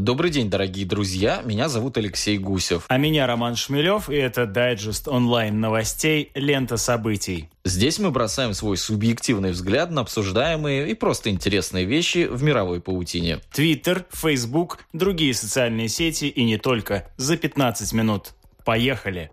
[0.00, 1.42] Добрый день, дорогие друзья.
[1.44, 2.86] Меня зовут Алексей Гусев.
[2.88, 7.50] А меня Роман Шмелев, и это дайджест онлайн новостей «Лента событий».
[7.66, 13.40] Здесь мы бросаем свой субъективный взгляд на обсуждаемые и просто интересные вещи в мировой паутине.
[13.52, 17.06] Твиттер, Фейсбук, другие социальные сети и не только.
[17.18, 18.30] За 15 минут.
[18.64, 19.30] Поехали!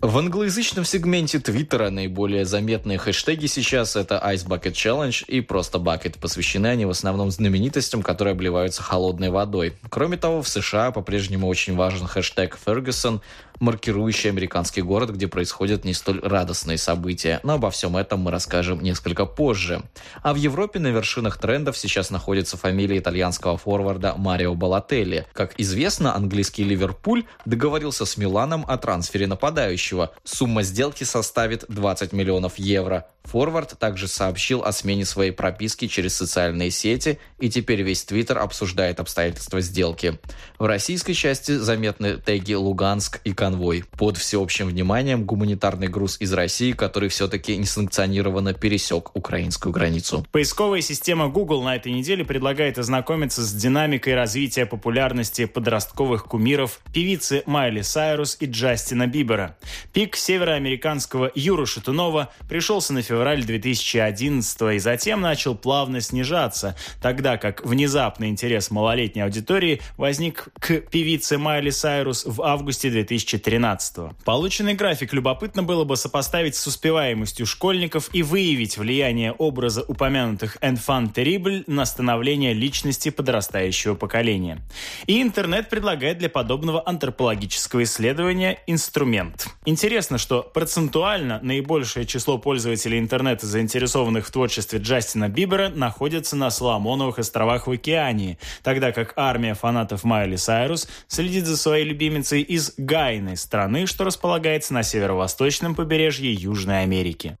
[0.00, 6.20] В англоязычном сегменте Твиттера наиболее заметные хэштеги сейчас это Ice Bucket Challenge и просто Bucket.
[6.20, 9.74] Посвящены они в основном знаменитостям, которые обливаются холодной водой.
[9.90, 13.22] Кроме того, в США по-прежнему очень важен хэштег Ferguson,
[13.58, 17.40] маркирующий американский город, где происходят не столь радостные события.
[17.42, 19.82] Но обо всем этом мы расскажем несколько позже.
[20.22, 25.26] А в Европе на вершинах трендов сейчас находится фамилия итальянского форварда Марио Балателли.
[25.32, 29.87] Как известно, английский Ливерпуль договорился с Миланом о трансфере нападающего.
[30.24, 33.06] Сумма сделки составит 20 миллионов евро.
[33.28, 39.00] Форвард также сообщил о смене своей прописки через социальные сети, и теперь весь Твиттер обсуждает
[39.00, 40.18] обстоятельства сделки.
[40.58, 43.84] В российской части заметны теги «Луганск» и «Конвой».
[43.98, 50.26] Под всеобщим вниманием гуманитарный груз из России, который все-таки несанкционированно пересек украинскую границу.
[50.32, 57.42] Поисковая система Google на этой неделе предлагает ознакомиться с динамикой развития популярности подростковых кумиров певицы
[57.44, 59.56] Майли Сайрус и Джастина Бибера.
[59.92, 67.36] Пик североамериканского Юру Шатунова пришелся на февраль февраль 2011 и затем начал плавно снижаться, тогда
[67.36, 74.14] как внезапный интерес малолетней аудитории возник к певице Майли Сайрус в августе 2013.
[74.24, 81.12] Полученный график любопытно было бы сопоставить с успеваемостью школьников и выявить влияние образа упомянутых «enfant
[81.12, 84.60] terrible» на становление личности подрастающего поколения.
[85.06, 89.48] И интернет предлагает для подобного антропологического исследования инструмент.
[89.64, 97.18] Интересно, что процентуально наибольшее число пользователей интернета, заинтересованных в творчестве Джастина Бибера, находятся на Соломоновых
[97.18, 103.36] островах в Океании, тогда как армия фанатов Майли Сайрус следит за своей любимицей из Гайны,
[103.36, 107.38] страны, что располагается на северо-восточном побережье Южной Америки.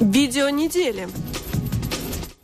[0.00, 1.08] Видео недели.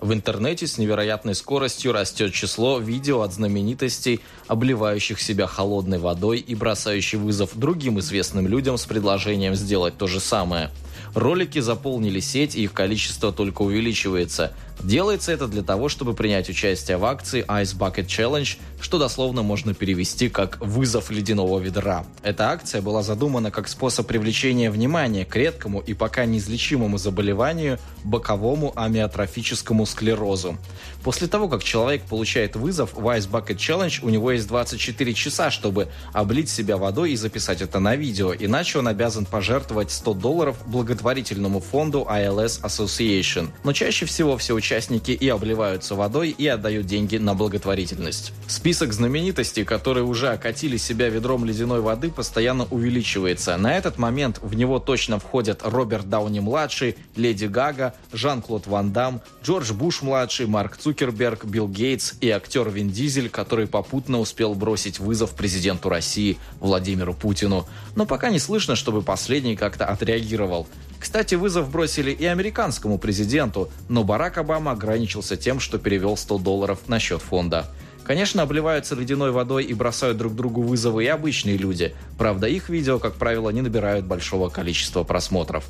[0.07, 6.55] В интернете с невероятной скоростью растет число видео от знаменитостей, обливающих себя холодной водой и
[6.55, 10.71] бросающих вызов другим известным людям с предложением сделать то же самое–
[11.17, 14.53] Ролики заполнили сеть, и их количество только увеличивается.
[14.83, 19.75] Делается это для того, чтобы принять участие в акции Ice Bucket Challenge, что дословно можно
[19.75, 22.05] перевести как «вызов ледяного ведра».
[22.23, 28.73] Эта акция была задумана как способ привлечения внимания к редкому и пока неизлечимому заболеванию– боковому
[28.77, 30.57] амиотрофическому склерозу.
[31.03, 35.51] После того, как человек получает вызов в Ice Bucket Challenge, у него есть 24 часа,
[35.51, 40.57] чтобы облить себя водой и записать это на видео, иначе он обязан пожертвовать 100 долларов
[40.67, 43.49] благотворительному фонду ILS Association.
[43.65, 48.33] Но чаще всего все участники и обливаются водой, и отдают деньги на благотворительность.
[48.49, 53.57] Список знаменитостей, которые уже окатили себя ведром ледяной воды, постоянно увеличивается.
[53.57, 59.73] На этот момент в него точно входят Роберт Дауни-младший, Леди Гага, Жан-Клод Ван Дам, Джордж
[59.73, 65.89] Буш-младший, Марк Цукерберг, Билл Гейтс и актер Вин Дизель, который попутно успел бросить вызов президенту
[65.89, 67.67] России Владимиру Путину.
[67.95, 70.67] Но пока не слышно, чтобы последний как-то отреагировал.
[70.99, 76.79] Кстати, вызов бросили и американскому президенту, но Барак Обама ограничился тем, что перевел 100 долларов
[76.89, 77.71] на счет фонда.
[78.05, 81.95] Конечно, обливаются ледяной водой и бросают друг другу вызовы и обычные люди.
[82.17, 85.65] Правда, их видео, как правило, не набирают большого количества просмотров.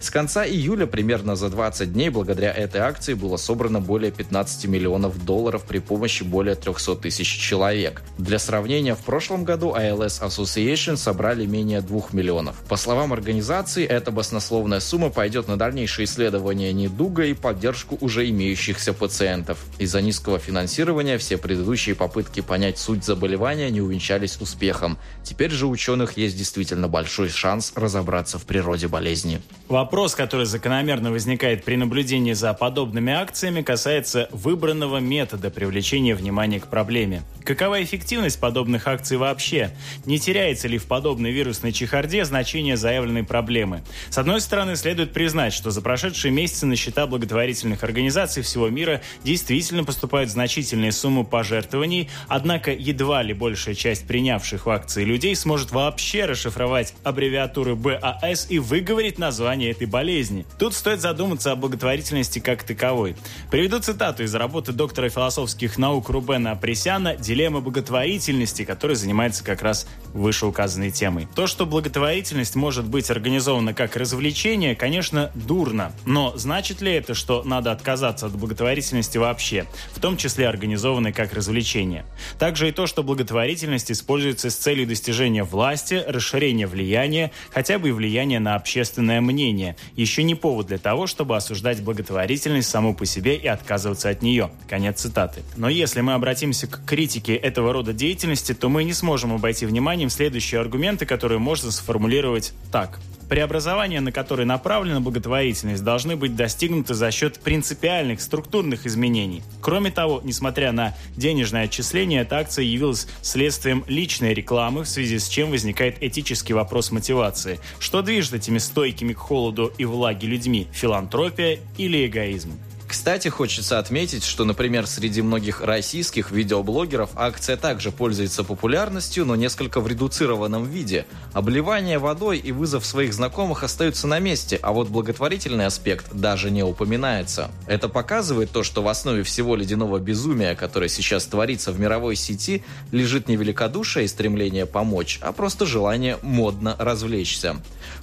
[0.00, 5.24] С конца июля, примерно за 20 дней, благодаря этой акции было собрано более 15 миллионов
[5.24, 8.02] долларов при помощи более 300 тысяч человек.
[8.18, 12.56] Для сравнения, в прошлом году ILS Association собрали менее 2 миллионов.
[12.68, 18.92] По словам организации, эта баснословная сумма пойдет на дальнейшие исследования недуга и поддержку уже имеющихся
[18.92, 19.58] пациентов.
[19.78, 24.98] Из-за низкого финансирования все предыдущие попытки понять суть заболевания не увенчались успехом.
[25.22, 29.40] Теперь же у ученых есть действительно большой шанс разобраться в природе болезни.
[29.68, 36.68] Вопрос, который закономерно возникает при наблюдении за подобными акциями, касается выбранного метода привлечения внимания к
[36.68, 37.22] проблеме.
[37.48, 39.70] Какова эффективность подобных акций вообще?
[40.04, 43.82] Не теряется ли в подобной вирусной чехарде значение заявленной проблемы?
[44.10, 49.00] С одной стороны, следует признать, что за прошедшие месяцы на счета благотворительных организаций всего мира
[49.24, 55.70] действительно поступают значительные суммы пожертвований, однако едва ли большая часть принявших в акции людей сможет
[55.70, 60.44] вообще расшифровать аббревиатуры БАС и выговорить название этой болезни.
[60.58, 63.16] Тут стоит задуматься о благотворительности как таковой.
[63.50, 69.86] Приведу цитату из работы доктора философских наук Рубена Апресяна «Дилемма благотворительности», который занимается как раз
[70.12, 71.28] вышеуказанной темой.
[71.36, 75.92] То, что благотворительность может быть организована как развлечение, конечно, дурно.
[76.04, 81.32] Но значит ли это, что надо отказаться от благотворительности вообще, в том числе организованной как
[81.32, 82.04] развлечение?
[82.40, 87.92] Также и то, что благотворительность используется с целью достижения власти, расширения влияния, хотя бы и
[87.92, 93.36] влияния на общественное мнение, еще не повод для того, чтобы осуждать благотворительность саму по себе
[93.36, 94.50] и отказываться от нее.
[94.68, 95.42] Конец цитаты.
[95.56, 100.10] Но если мы обратимся к критике этого рода деятельности, то мы не сможем обойти вниманием
[100.10, 102.98] следующие аргументы, которые можно сформулировать так.
[103.28, 109.42] Преобразования, на которые направлена благотворительность, должны быть достигнуты за счет принципиальных структурных изменений.
[109.60, 115.28] Кроме того, несмотря на денежное отчисление, эта акция явилась следствием личной рекламы, в связи с
[115.28, 117.60] чем возникает этический вопрос мотивации.
[117.78, 122.52] Что движет этими стойкими к холоду и влаге людьми– филантропия или эгоизм?
[122.88, 129.82] Кстати, хочется отметить, что, например, среди многих российских видеоблогеров акция также пользуется популярностью, но несколько
[129.82, 131.04] в редуцированном виде.
[131.34, 136.62] Обливание водой и вызов своих знакомых остаются на месте, а вот благотворительный аспект даже не
[136.62, 137.50] упоминается.
[137.66, 142.64] Это показывает то, что в основе всего ледяного безумия, которое сейчас творится в мировой сети,
[142.90, 147.56] лежит не великодушие и стремление помочь, а просто желание модно развлечься.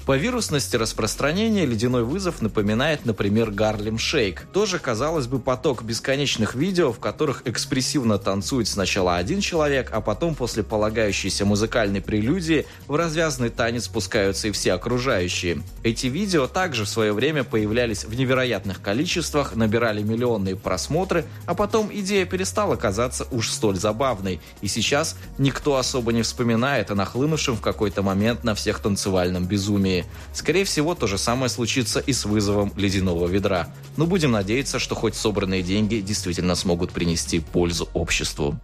[0.06, 4.46] По вирусности распространения ледяной вызов напоминает, например, Гарлем Шейк.
[4.54, 10.36] Тоже, казалось бы, поток бесконечных видео, в которых экспрессивно танцует сначала один человек, а потом
[10.36, 15.62] после полагающейся музыкальной прелюдии в развязный танец спускаются и все окружающие.
[15.84, 21.90] Эти видео также в свое время появлялись в невероятных количествах, набирали миллионные просмотры, а потом
[21.94, 24.40] идея перестала казаться уж столь забавной.
[24.62, 30.06] И сейчас никто особо не вспоминает о нахлынувшем в какой-то момент на всех танцевальном безумии.
[30.34, 33.68] Скорее всего, то же самое случится и с вызовом ледяного ведра.
[33.98, 38.60] Но будем надеяться, что хоть собранные деньги действительно смогут принести пользу обществу.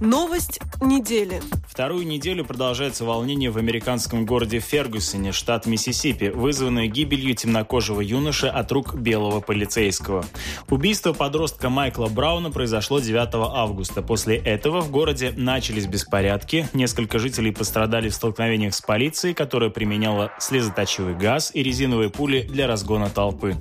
[0.00, 1.42] Новость недели.
[1.68, 8.72] Вторую неделю продолжается волнение в американском городе Фергюсоне, штат Миссисипи, вызванное гибелью темнокожего юноши от
[8.72, 10.24] рук белого полицейского.
[10.70, 14.00] Убийство подростка Майкла Брауна произошло 9 августа.
[14.00, 16.66] После этого в городе начались беспорядки.
[16.72, 22.66] Несколько жителей пострадали в столкновениях с полицией, которая применяла слезоточивый газ и резиновые пули для
[22.66, 23.54] разгона толпы.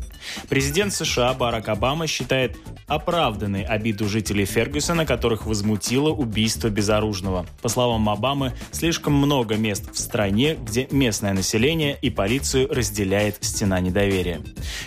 [0.47, 2.55] Президент США Барак Обама считает
[2.87, 7.47] оправданной обиду жителей Фергюсона, которых возмутило убийство убийство безоружного.
[7.63, 13.79] По словам Обамы, слишком много мест в стране, где местное население и полицию разделяет стена
[13.79, 14.41] недоверия.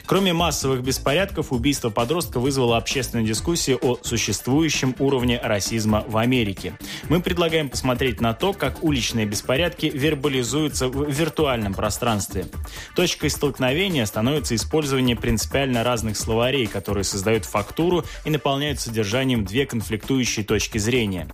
[0.06, 6.74] Кроме массовых беспорядков, убийство подростка вызвало общественную дискуссию о существующем уровне расизма в Америке.
[7.08, 12.46] Мы предлагаем посмотреть на то, как уличные беспорядки вербализуются в виртуальном пространстве.
[12.94, 20.44] Точкой столкновения становится использование принципиально разных словарей, которые создают фактуру и наполняют содержанием две конфликтующие
[20.44, 21.31] точки зрения.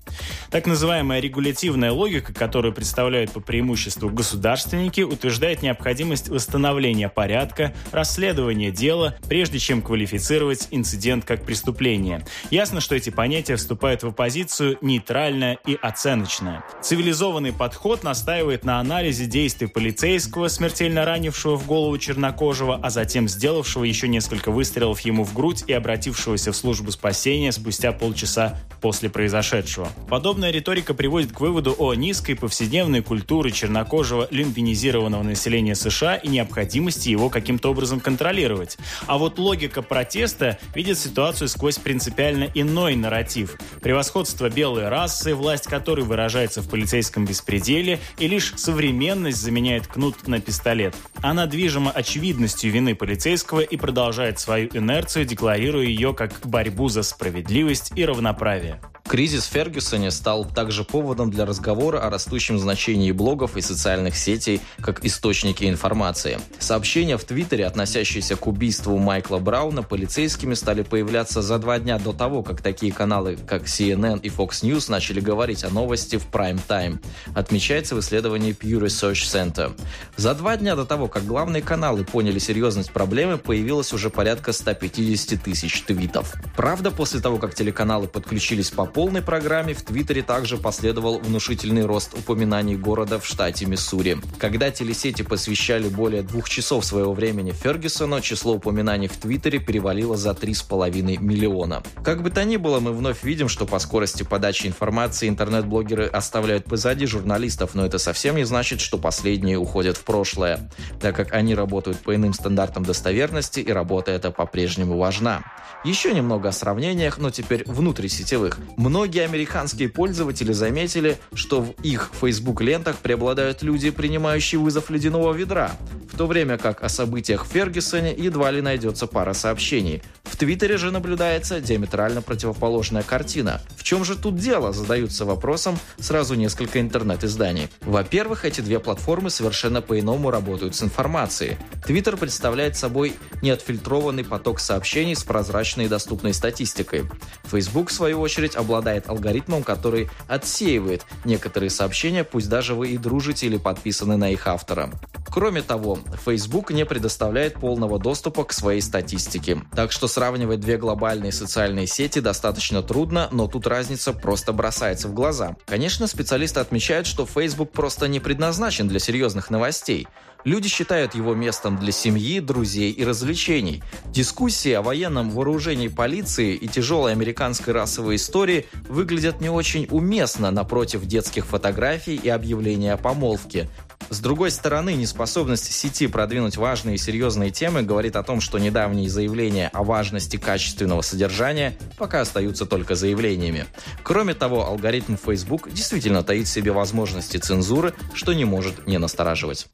[0.51, 9.17] Так называемая регулятивная логика, которую представляют по преимуществу государственники, утверждает необходимость восстановления порядка, расследования дела,
[9.29, 12.25] прежде чем квалифицировать инцидент как преступление.
[12.51, 16.65] Ясно, что эти понятия вступают в оппозицию нейтральное и оценочное.
[16.83, 23.85] Цивилизованный подход настаивает на анализе действий полицейского, смертельно ранившего в голову чернокожего, а затем сделавшего
[23.85, 29.88] еще несколько выстрелов ему в грудь и обратившегося в службу спасения спустя полчаса после произошедшего.
[30.09, 37.11] Подобная риторика приводит к выводу о низкой повседневной культуре чернокожего люмпинизированного населения США и необходимости
[37.11, 38.79] его каким-то образом контролировать.
[39.07, 43.59] А вот логика протеста видит ситуацию сквозь принципиально иной нарратив.
[43.83, 50.41] Превосходство белой расы, власть которой выражается в полицейском беспределе, и лишь современность заменяет кнут на
[50.41, 50.95] пистолет.
[51.23, 57.93] Она движима очевидностью вины полицейского и продолжает свою инерцию, декларируя ее как борьбу за справедливость
[57.95, 58.81] и равноправие.
[59.09, 64.63] Кризис в Фергюсоне стал также поводом для разговора о растущем значении блогов и социальных сетей
[64.81, 66.39] как источники информации.
[66.59, 72.15] Сообщения в Твиттере, относящиеся к убийству Майкла Брауна, полицейскими стали появляться за два дня до
[72.15, 77.01] того, как такие каналы, как CNN и Fox News, начали говорить о новости в прайм-тайм,
[77.35, 79.79] отмечается в исследовании Pew Research Center.
[80.17, 85.43] За два дня до того, как главные каналы поняли серьезность проблемы, появилось уже порядка 150
[85.43, 86.33] тысяч твитов.
[86.57, 92.15] Правда, после того, как телеканалы подключились по полной программе в Твиттере также последовал внушительный рост
[92.15, 94.19] упоминаний города в штате Миссури.
[94.39, 100.31] Когда телесети посвящали более двух часов своего времени Фергюсону, число упоминаний в Твиттере перевалило за
[100.31, 101.83] 3,5 миллиона.
[102.05, 106.65] Как бы то ни было, мы вновь видим, что по скорости подачи информации интернет-блогеры оставляют
[106.67, 111.55] позади журналистов, но это совсем не значит, что последние уходят в прошлое, так как они
[111.55, 115.43] работают по иным стандартам достоверности и работа эта по-прежнему важна.
[115.85, 118.59] Еще немного о сравнениях, но теперь внутрисетевых.
[118.77, 125.73] Многие американские пользователи заметили, что в их Facebook-лентах преобладают люди, принимающие вызов ледяного ведра,
[126.13, 130.03] в то время как о событиях в Фергюсоне едва ли найдется пара сообщений.
[130.39, 133.61] Твиттере же наблюдается диаметрально противоположная картина.
[133.77, 137.69] В чем же тут дело, задаются вопросом сразу несколько интернет-изданий.
[137.81, 141.57] Во-первых, эти две платформы совершенно по-иному работают с информацией.
[141.85, 147.05] Твиттер представляет собой неотфильтрованный поток сообщений с прозрачной и доступной статистикой.
[147.45, 153.47] Facebook, в свою очередь, обладает алгоритмом, который отсеивает некоторые сообщения, пусть даже вы и дружите
[153.47, 154.93] или подписаны на их автора.
[155.31, 159.63] Кроме того, Facebook не предоставляет полного доступа к своей статистике.
[159.75, 165.15] Так что сравнивать две глобальные социальные сети достаточно трудно, но тут разница просто бросается в
[165.15, 165.57] глаза.
[165.65, 170.07] Конечно, специалисты отмечают, что Facebook просто не предназначен для серьезных новостей.
[170.49, 173.83] Люди считают его местом для семьи, друзей и развлечений.
[174.07, 181.05] Дискуссии о военном вооружении полиции и тяжелой американской расовой истории выглядят не очень уместно напротив
[181.05, 183.69] детских фотографий и объявления о помолвке.
[184.09, 189.11] С другой стороны, неспособность сети продвинуть важные и серьезные темы говорит о том, что недавние
[189.11, 193.67] заявления о важности качественного содержания пока остаются только заявлениями.
[194.03, 199.67] Кроме того, алгоритм Facebook действительно таит в себе возможности цензуры, что не может не настораживать.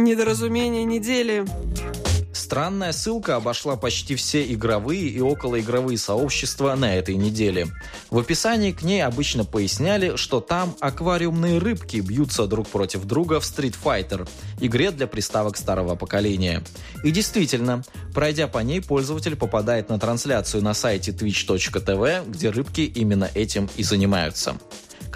[0.00, 1.44] Недоразумение недели.
[2.32, 7.66] Странная ссылка обошла почти все игровые и околоигровые сообщества на этой неделе.
[8.08, 13.42] В описании к ней обычно поясняли, что там аквариумные рыбки бьются друг против друга в
[13.42, 14.28] Street Fighter,
[14.60, 16.62] игре для приставок старого поколения.
[17.02, 17.82] И действительно,
[18.14, 23.82] пройдя по ней, пользователь попадает на трансляцию на сайте twitch.tv, где рыбки именно этим и
[23.82, 24.56] занимаются.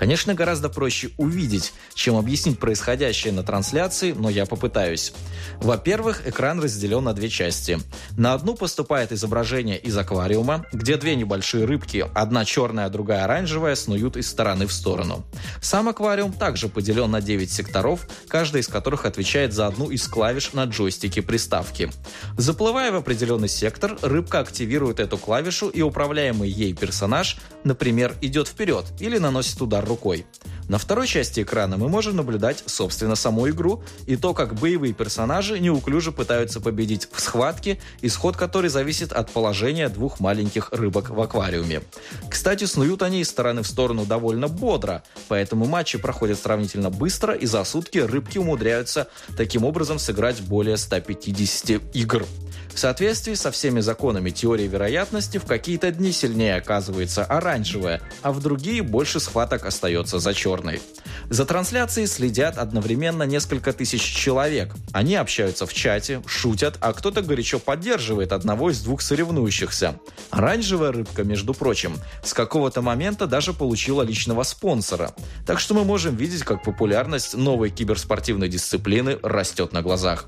[0.03, 5.13] Конечно, гораздо проще увидеть, чем объяснить происходящее на трансляции, но я попытаюсь.
[5.61, 7.79] Во-первых, экран разделен на две части.
[8.17, 14.17] На одну поступает изображение из аквариума, где две небольшие рыбки, одна черная, другая оранжевая, снуют
[14.17, 15.25] из стороны в сторону.
[15.61, 20.53] Сам аквариум также поделен на 9 секторов, каждый из которых отвечает за одну из клавиш
[20.53, 21.93] на джойстике приставки.
[22.37, 28.87] Заплывая в определенный сектор, рыбка активирует эту клавишу и управляемый ей персонаж, например, идет вперед
[28.99, 30.25] или наносит удар рукой.
[30.69, 35.61] На второй части экрана мы можем наблюдать, собственно, саму игру и то, как боевые персонажи
[35.61, 41.83] неуклюже пытаются победить в схватке, исход которой зависит от положения двух маленьких рыбок в аквариуме.
[42.31, 47.45] Кстати, снуют они из стороны в сторону довольно бодро, поэтому матчи проходят сравнительно быстро, и
[47.45, 52.25] за сутки рыбки умудряются таким образом сыграть более 150 игр.
[52.75, 58.41] В соответствии со всеми законами теории вероятности в какие-то дни сильнее оказывается оранжевая, а в
[58.41, 60.81] другие больше схваток остается за черной.
[61.29, 64.75] За трансляцией следят одновременно несколько тысяч человек.
[64.93, 70.01] Они общаются в чате, шутят, а кто-то горячо поддерживает одного из двух соревнующихся.
[70.31, 75.15] Оранжевая рыбка, между прочим, с какого-то момента даже получила личного спонсора.
[75.47, 80.27] Так что мы можем видеть, как популярность новой киберспортивной дисциплины растет на глазах.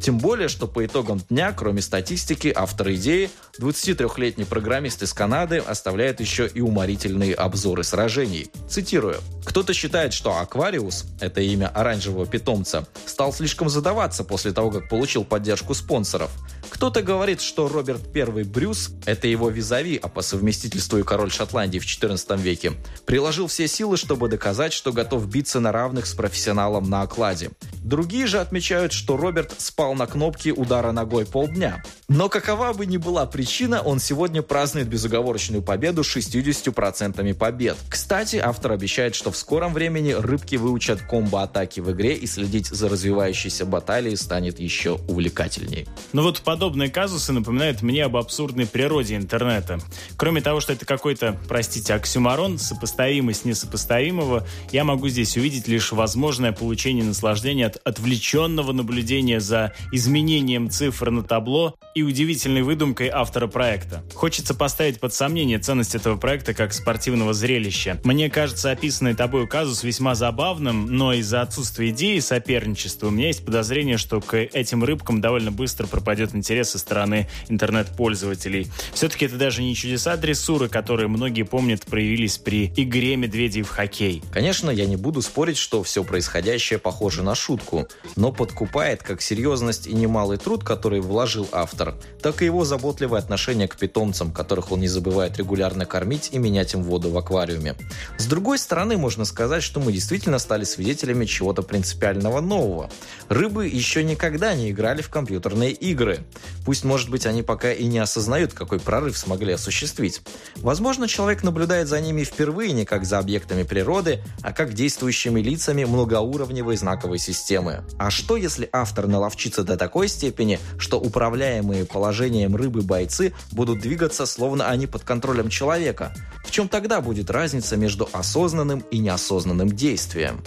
[0.00, 6.20] Тем более, что по итогам дня, кроме статистики, автор идеи, 23-летний программист из Канады, оставляет
[6.20, 8.50] еще и уморительные обзоры сражений.
[8.68, 9.20] Цитирую.
[9.44, 15.24] «Кто-то считает, что Аквариус, это имя оранжевого питомца, стал слишком задаваться после того, как получил
[15.24, 16.30] поддержку спонсоров.
[16.70, 21.78] Кто-то говорит, что Роберт I Брюс, это его визави, а по совместительству и король Шотландии
[21.78, 22.72] в XIV веке,
[23.04, 27.50] приложил все силы, чтобы доказать, что готов биться на равных с профессионалом на окладе.
[27.82, 31.82] Другие же отмечают, что Роберт спал на кнопке удара ногой полдня.
[32.08, 37.76] Но какова бы ни была причина, он сегодня празднует безоговорочную победу с 60% побед.
[37.88, 42.88] Кстати, автор обещает, что в скором времени рыбки выучат комбо-атаки в игре и следить за
[42.88, 45.86] развивающейся баталией станет еще увлекательней.
[46.12, 49.78] Но вот подобные казусы напоминают мне об абсурдной природе интернета.
[50.16, 56.52] Кроме того, что это какой-то, простите, оксюмарон, сопоставимость несопоставимого, я могу здесь увидеть лишь возможное
[56.52, 64.04] получение наслаждения от отвлеченного наблюдения за изменением цифр на табло и удивительной выдумкой автора проекта.
[64.14, 67.98] Хочется поставить под сомнение ценность этого проекта как спортивного зрелища.
[68.04, 73.46] Мне кажется, описанный тобой казус весьма забавным, но из-за отсутствия идеи соперничества у меня есть
[73.46, 78.66] подозрение, что к этим рыбкам довольно быстро пропадет интерес со стороны интернет-пользователей.
[78.92, 84.22] Все-таки это даже не чудеса дрессуры, которые многие помнят проявились при игре медведей в хоккей.
[84.32, 89.86] Конечно, я не буду спорить, что все происходящее похоже на шутку, но подкупает как серьезность
[89.86, 91.85] и немалый труд, который вложил автор,
[92.20, 96.74] так и его заботливое отношение к питомцам, которых он не забывает регулярно кормить и менять
[96.74, 97.74] им воду в аквариуме.
[98.18, 102.90] С другой стороны, можно сказать, что мы действительно стали свидетелями чего-то принципиального нового.
[103.28, 106.20] Рыбы еще никогда не играли в компьютерные игры.
[106.64, 110.22] Пусть, может быть, они пока и не осознают, какой прорыв смогли осуществить.
[110.56, 115.84] Возможно, человек наблюдает за ними впервые не как за объектами природы, а как действующими лицами
[115.84, 117.84] многоуровневой знаковой системы.
[117.98, 124.26] А что, если автор наловчится до такой степени, что управляемые положением рыбы бойцы будут двигаться,
[124.26, 126.14] словно они под контролем человека?
[126.44, 130.42] В чем тогда будет разница между осознанным и неосознанным действием?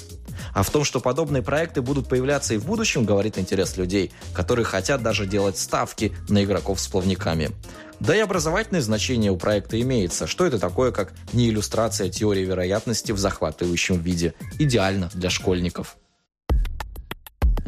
[0.53, 4.65] А в том, что подобные проекты будут появляться и в будущем, говорит интерес людей, которые
[4.65, 7.51] хотят даже делать ставки на игроков с плавниками.
[7.99, 10.25] Да и образовательное значение у проекта имеется.
[10.25, 14.33] Что это такое, как не иллюстрация теории вероятности в захватывающем виде?
[14.57, 15.97] Идеально для школьников.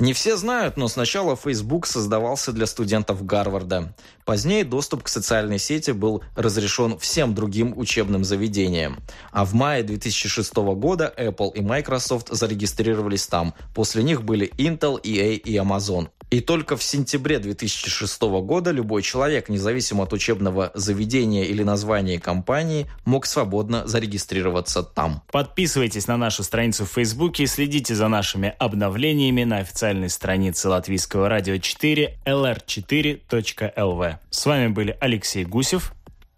[0.02, 3.94] Не все знают, но сначала Facebook создавался для студентов Гарварда.
[4.26, 8.98] Позднее доступ к социальной сети был разрешен всем другим учебным заведениям.
[9.32, 13.54] А в мае 2006 года Apple и Microsoft зарегистрировались там.
[13.76, 16.10] После них были Intel, EA и Amazon.
[16.32, 22.88] И только в сентябре 2006 года любой человек, независимо от учебного заведения или названия компании,
[23.04, 25.24] мог свободно зарегистрироваться там.
[25.30, 31.28] Подписывайтесь на нашу страницу в Фейсбуке и следите за нашими обновлениями на официальной странице Латвийского
[31.28, 34.16] радио 4 lr4.lv.
[34.30, 35.92] С вами были Алексей Гусев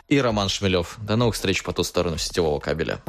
[0.09, 0.97] и Роман Шмелев.
[1.03, 2.99] До новых встреч по ту сторону сетевого кабеля.